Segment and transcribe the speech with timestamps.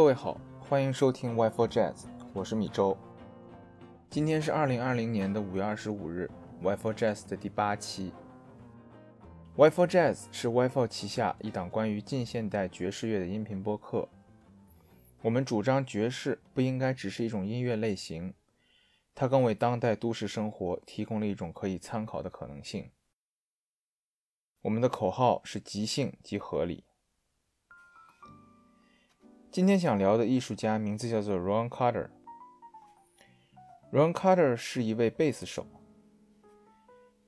[0.00, 2.96] 各位好，欢迎收听 Y4 Jazz，我是米周。
[4.08, 6.30] 今天是二零二零年的五月二十五日
[6.62, 8.10] ，Y4 Jazz 的第八期。
[9.58, 14.08] Y4 Jazz 是 Y4 旗下一档关于近现代爵士乐的音频播客。
[15.20, 18.32] 我们主张爵士不应该只是一种音乐类型，
[19.14, 22.90] 它更为当代都市生活提供了一种可以参考的可能性。
[24.62, 26.84] 我们的口号是即兴即合理。
[29.52, 32.08] 今天想聊的艺术家名字叫做 Ron Carter。
[33.90, 35.66] Ron Carter 是一位贝斯手。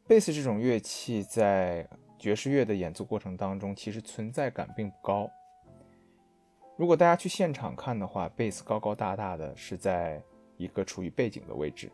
[0.07, 1.89] 贝斯这种乐器在
[2.21, 5.29] 爵士乐的演奏过程当中，其实存在感并不高。
[6.77, 10.23] 如果大家去现场看的话，贝斯高高大大的，是在
[10.57, 11.91] 一个处于背景的位置。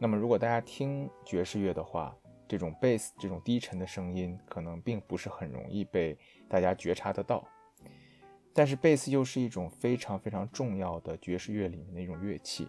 [0.00, 2.12] 那么，如果大家听爵士乐的话，
[2.48, 6.18] 这种贝斯这种低沉的声音，可能并不是很容易被
[6.48, 7.46] 大家觉察得到。
[8.56, 12.68] 但是贝斯又是一种非常非常重要的爵士乐里面的一种乐器，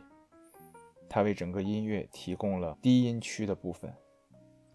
[1.08, 3.94] 它为整个音乐提供了低音区的部分。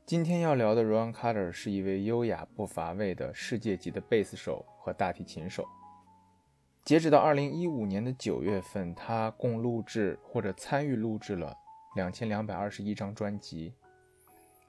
[0.07, 5.67] 今天要聊的 Ron Carter 是一位优雅不乏味的世界级的贝斯手和大提琴手。
[6.85, 11.55] 截止到2015年的9月份，他共录制或者参与录制了
[11.97, 13.75] 2221张专辑，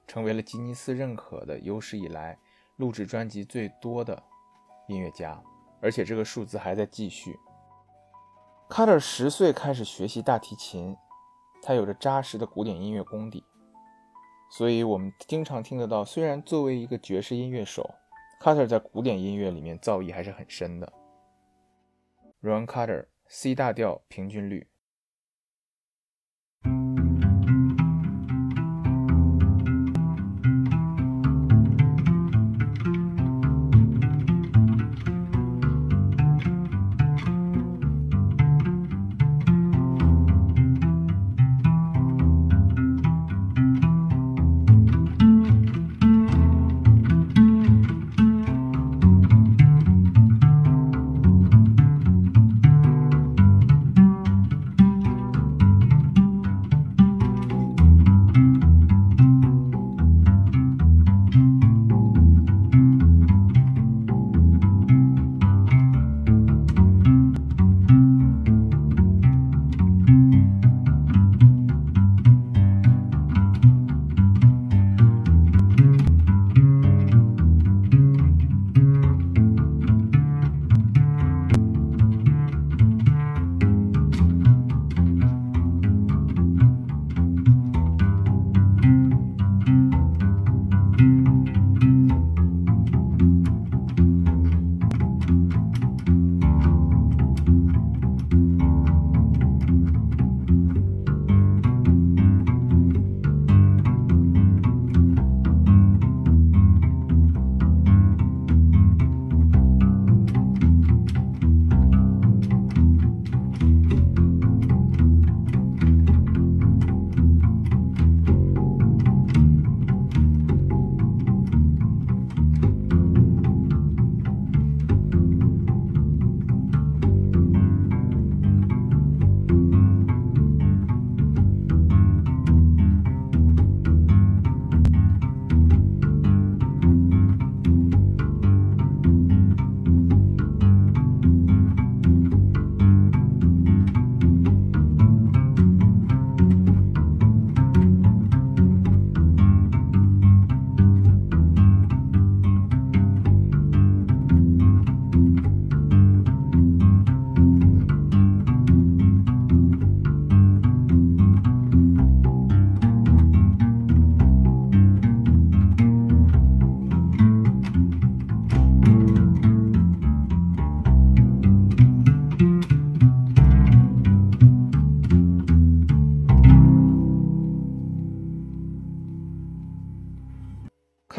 [0.08, 2.36] 成为了吉尼斯认可的有史以来
[2.76, 4.20] 录制专辑最多的
[4.88, 5.42] 音乐家。
[5.82, 7.36] 而且这个数字还在继续。
[8.70, 10.96] Carter 十岁开始学习大提琴，
[11.60, 13.44] 他有着扎实的古典音乐功底，
[14.52, 16.02] 所以我们经常听得到。
[16.04, 17.94] 虽然作为一个爵士音乐手
[18.40, 20.90] ，，Carter 在古典音乐里面造诣还是很深的。
[22.40, 24.66] Ron Carter C 大调平均律。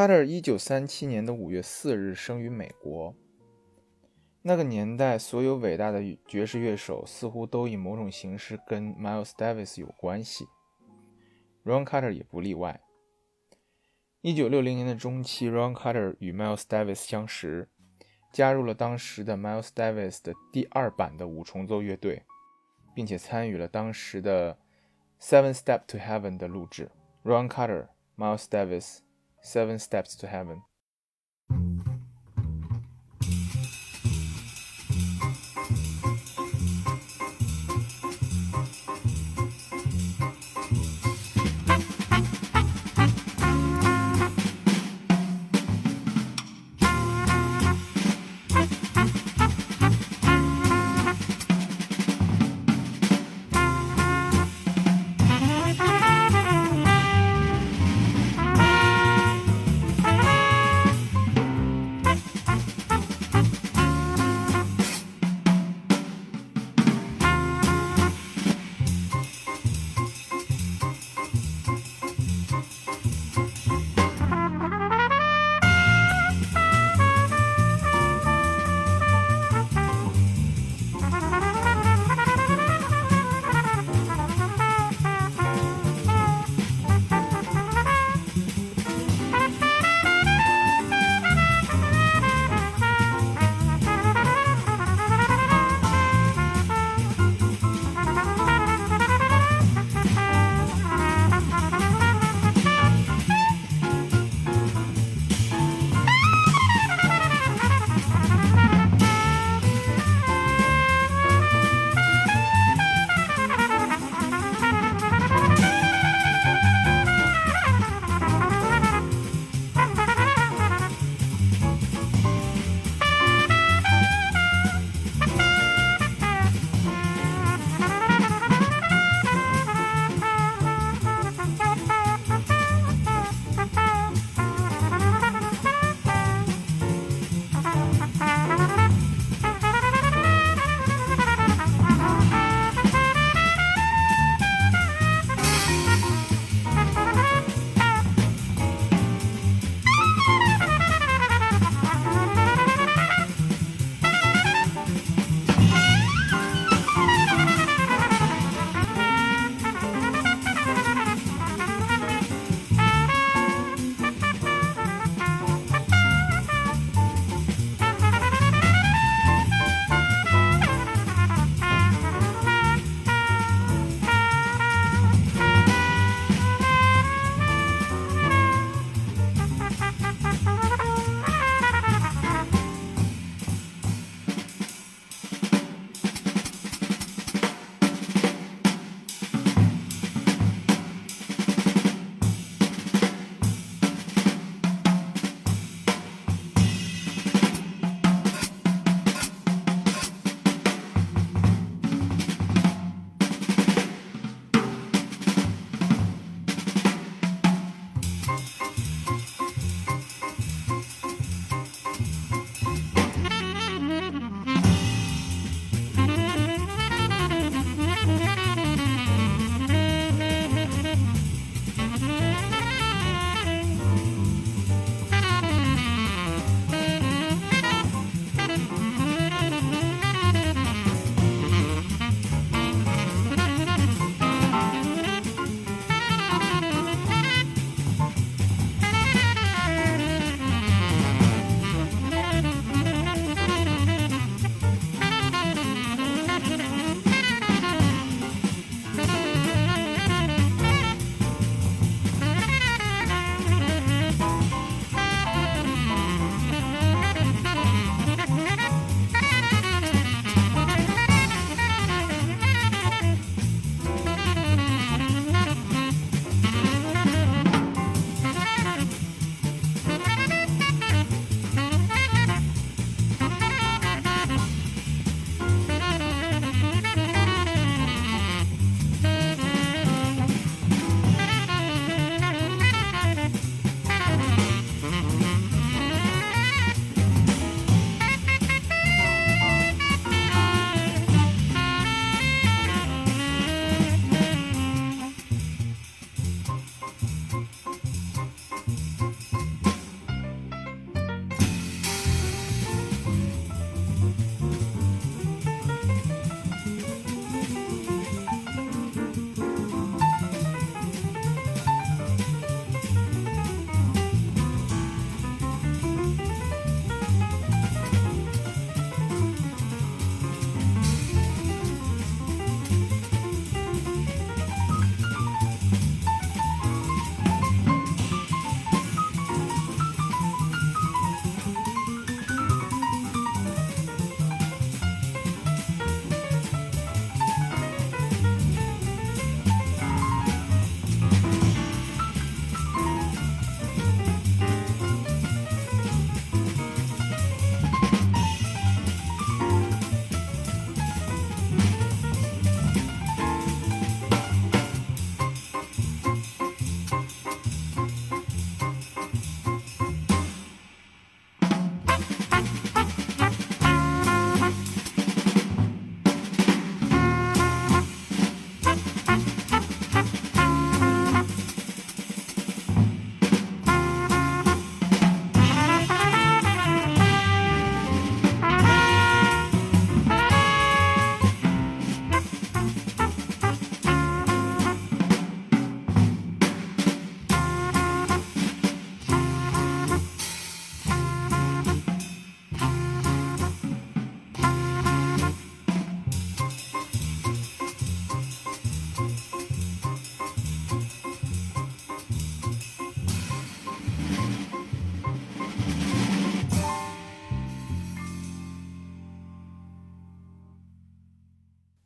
[0.04, 3.16] 卡特一九三七年的五月四日生于美国。
[4.42, 10.46] 那个年代，所有伟大的爵士乐手似乎都以某种形式跟 Miles Davis 有关系
[11.64, 12.82] ，Ron Carter 也不例外。
[14.20, 17.70] 一九六零年的中期，Ron Carter 与 Miles Davis 相识，
[18.34, 22.24] 加入了当时的 Miles Davis 的第二版的五重奏乐队，
[22.94, 24.56] 并且参与了当时的
[25.22, 26.92] 《Seven Step to Heaven》的录制。
[27.24, 28.98] Ron Carter、Miles Davis。
[29.44, 30.62] Seven Steps to Heaven.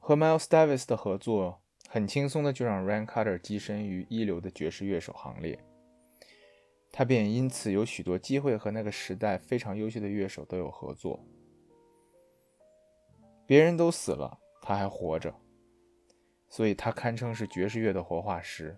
[0.07, 5.59] 和 Miles Davis 的合作很轻松的就让 Ryan Carter 跻身于一流的爵士乐手行列，
[6.93, 11.19] 他便因此有许多机会和那个时代非常优秀的乐手都有合作。
[13.45, 15.35] 别人都死了，他还活着，
[16.47, 18.77] 所以他堪称是爵士乐的活化石。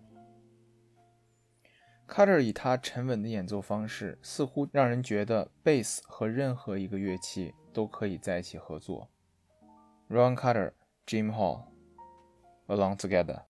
[2.08, 9.08] Carter 以他沉稳的演奏方式，似乎让人觉得贝斯和任何一个乐器都可以在一起合作。
[10.10, 10.72] Ron Carter。
[11.10, 11.68] Jim Hall
[12.70, 13.42] along together.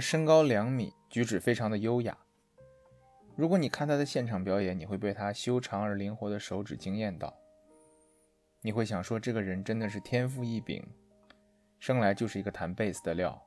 [0.00, 2.16] 身高两米，举止非常的优雅。
[3.36, 7.36] 如果你看他的现场表演，你会被他修长而灵活的手指惊艳到。
[8.62, 10.86] 你会想说，这个人真的是天赋异禀，
[11.78, 13.46] 生来就是一个弹贝斯的料。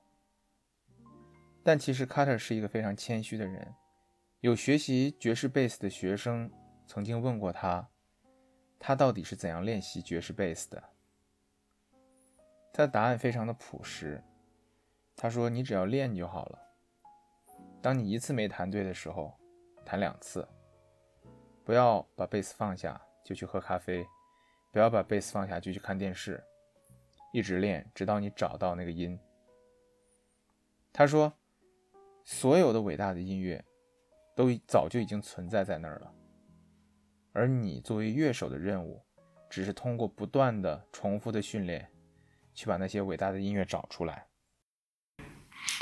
[1.64, 3.74] 但其实 Carter 是一个非常谦虚的人。
[4.42, 6.52] 有学习爵士贝斯的学生
[6.86, 7.88] 曾经问过他，
[8.80, 10.84] 他到底是怎样练习爵士贝斯的？
[12.74, 14.22] 他的答案非常的朴实。
[15.16, 16.60] 他说：“你只要练就好了。
[17.82, 19.34] 当你一次没弹对的时候，
[19.86, 20.48] 弹两次。
[21.64, 24.06] 不要把贝斯放下就去喝咖啡。”
[24.74, 26.44] 不要把贝斯放下，就去看电视，
[27.32, 29.20] 一直练，直到你找到那个音。
[30.92, 31.32] 他说
[32.26, 33.64] ：“所有的伟大的音乐，
[34.36, 36.12] 都早就已经存在在那儿了，
[37.34, 39.00] 而你作为乐手的任务，
[39.48, 41.88] 只是通过不断的重复的训练，
[42.56, 44.26] 去把那些伟大的音乐找出来。”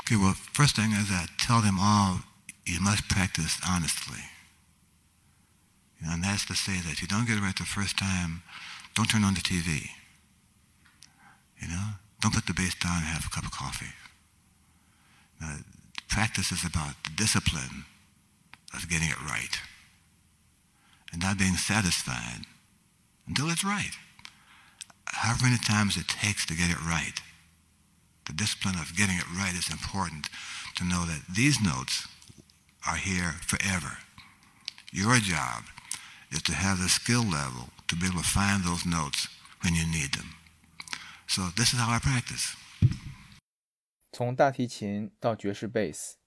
[0.02, 2.20] Okay, well, first thing is I tell them all
[2.66, 4.22] you must practice honestly.
[6.04, 8.42] And that's to say that if you don't get it right the first time.
[8.94, 9.88] Don't turn on the TV.
[11.60, 11.88] You know,
[12.20, 13.94] don't put the bass down and have a cup of coffee.
[15.40, 15.56] Now,
[16.08, 17.84] practice is about the discipline
[18.74, 19.58] of getting it right
[21.12, 22.46] and not being satisfied
[23.26, 23.92] until it's right.
[25.06, 27.20] However many times it takes to get it right,
[28.25, 30.29] the discipline of getting it right is important
[30.75, 32.07] to know that these notes
[32.85, 33.97] are here forever.
[34.91, 35.63] Your job
[36.31, 39.27] is to have the skill level to be able to find those notes
[39.63, 40.35] when you need them.
[41.27, 42.55] So this is how I practice.
[44.11, 46.17] 从大提琴到爵士贝斯，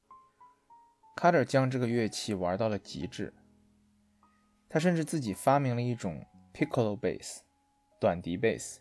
[1.17, 3.35] Carter 将这个乐器玩到了极致。
[4.69, 7.41] 他甚至自己发明了一种 piccolo bass，
[8.01, 8.81] 短笛贝斯。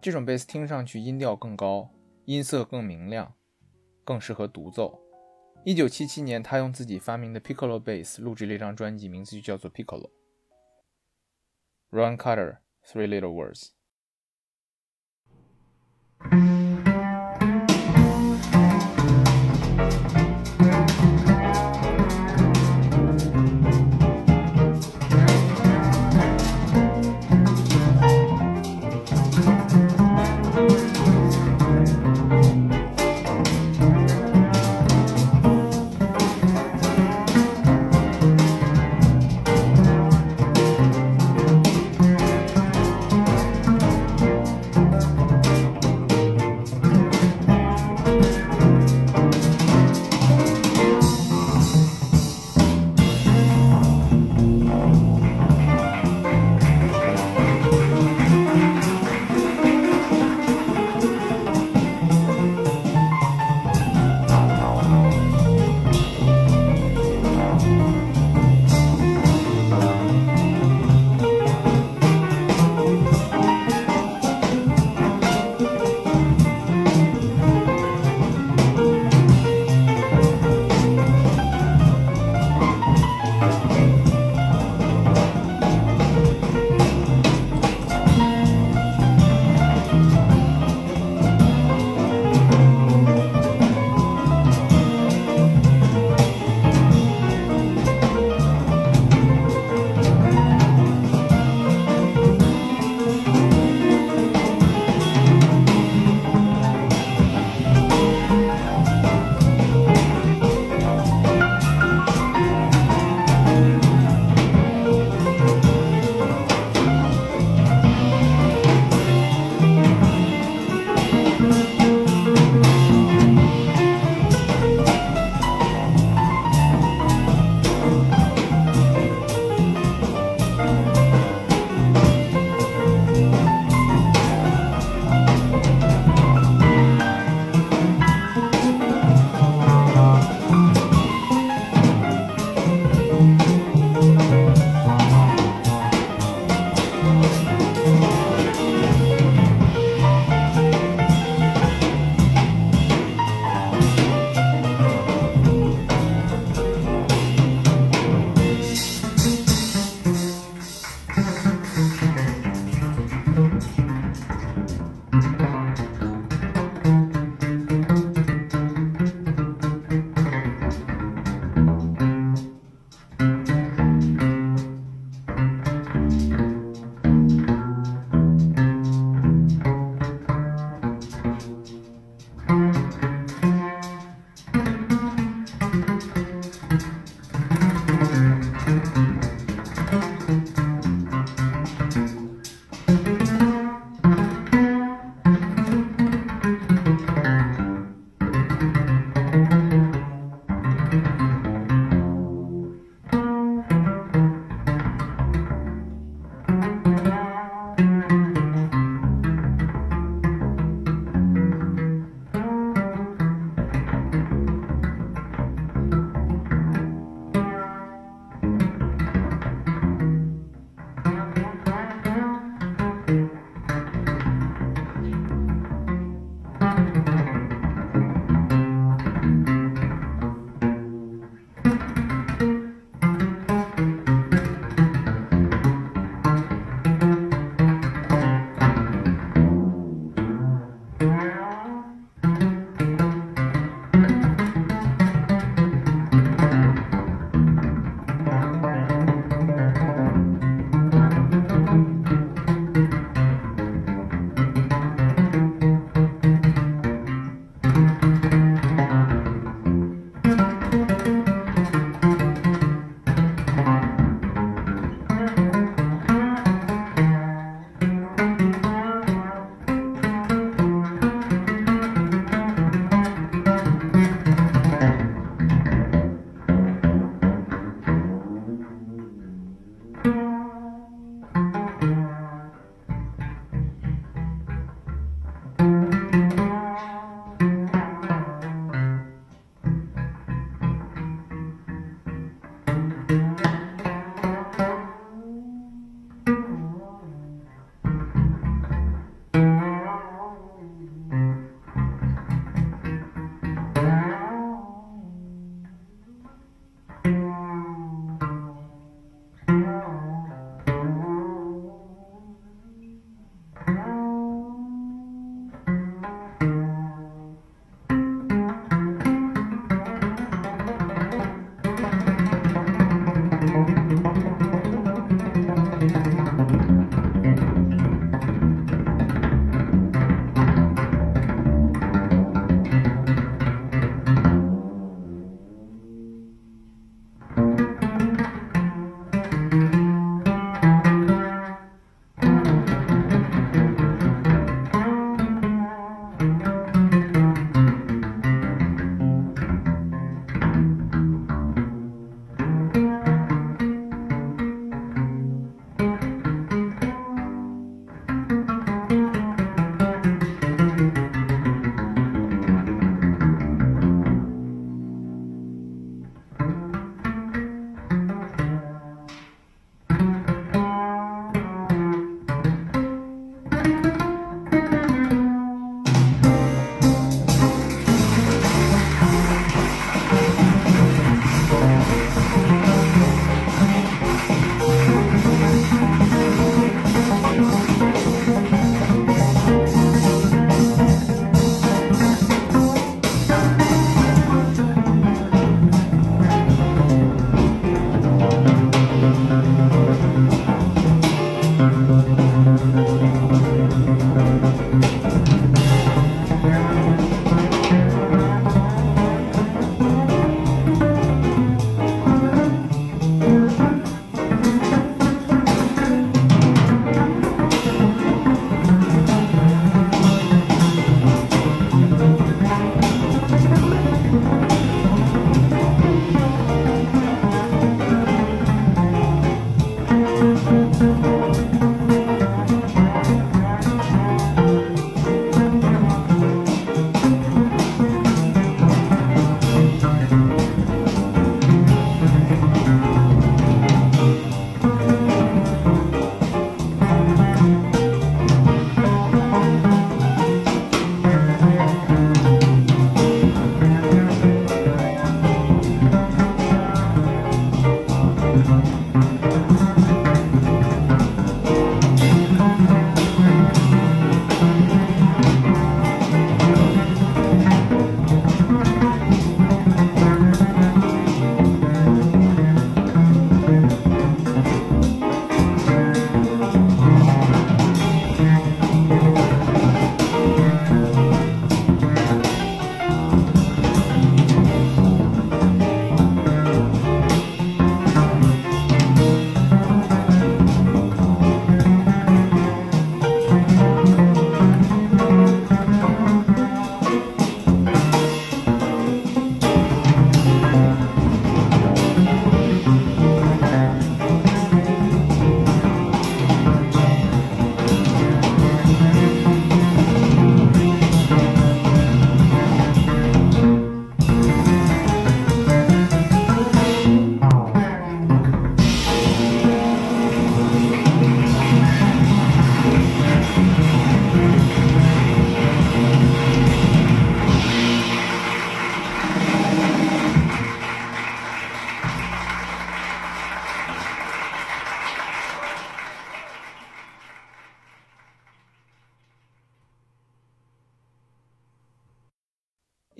[0.00, 1.90] 这种贝斯听上去音调更高，
[2.24, 3.34] 音色更明亮，
[4.04, 5.00] 更适合独奏。
[5.64, 10.10] 一九七七年，他用自己发明的 piccolo bass 录制了一张专辑，名字就叫做 Piccolo。
[11.90, 13.72] Ron Carter, Three Little Words.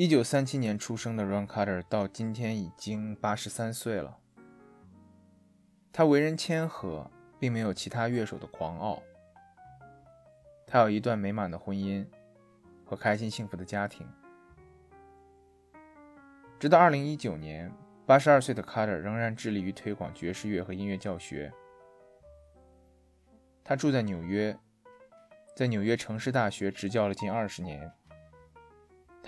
[0.09, 4.17] 一九三七年出生的 Ron Carter 到今天已经八十三岁了。
[5.93, 9.03] 他为人谦和，并没有其他乐手的狂傲。
[10.67, 12.07] 他有一段美满的婚姻
[12.87, 14.09] 和开心幸福的家庭。
[16.59, 17.71] 直到二零一九年，
[18.07, 21.53] 八十二岁的 Carter 仍然致力于推广爵士乐和音乐教学。
[23.63, 24.59] 他住在纽约，
[25.55, 27.93] 在纽约城市大学执教了近二十年。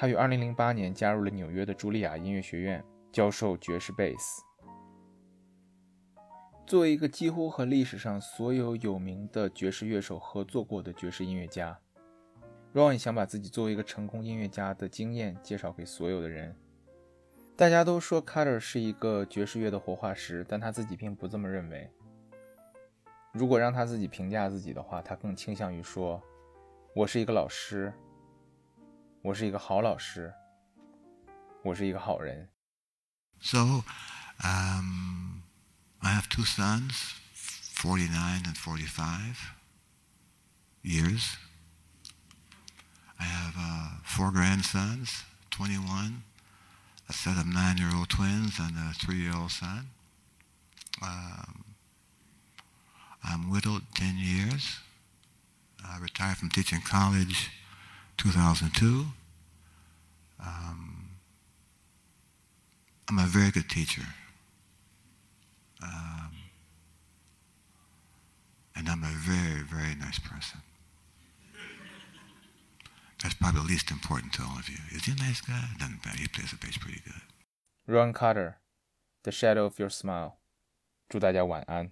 [0.00, 2.82] 他于2008年加入了纽约的茱莉亚音乐学院，
[3.12, 4.42] 教授爵士贝斯。
[6.66, 11.78] 作为一个几乎和历史上所有有名的爵士乐手合作过的爵士音乐家
[12.72, 16.56] ，Ron 想把自己作为一个成功音乐家的经验介绍给所有的人。
[17.54, 21.90] 大家都说 Carter 是一个爵士乐的活化石，但他自己并不这么认为。
[23.32, 26.22] 如果让他自己评价自己的话，他更倾向于说
[26.96, 27.92] ：“我是一个老师。”
[29.21, 30.33] 我是一个好老师，
[31.63, 32.49] 我是一个好人。
[33.41, 33.83] So,
[34.43, 35.41] um,
[35.99, 37.13] I have two sons,
[37.73, 39.53] 49 and 45
[40.83, 41.37] years.
[43.19, 46.23] I have uh, four grandsons, 21,
[47.09, 49.87] a set of nine year old twins, and a three year old son.
[51.01, 51.65] Um,
[53.23, 54.79] I'm widowed 10 years.
[55.83, 57.49] I retired from teaching college
[58.19, 59.05] 2002.
[60.39, 61.09] Um,
[63.09, 64.03] I'm a very good teacher.
[65.81, 66.31] Um,
[68.75, 70.61] and I'm a very, very nice person.
[73.21, 74.77] That's probably least important to all of you.
[74.91, 75.63] Is he a nice guy?
[75.79, 76.17] Doesn't matter.
[76.17, 77.21] He plays the bass pretty good.
[77.87, 78.57] Ron Carter,
[79.23, 80.37] The Shadow of Your Smile.
[81.07, 81.91] 祝大家晚安。